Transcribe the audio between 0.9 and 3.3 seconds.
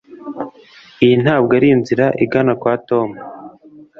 iyi ntabwo ari inzira igana kwa tom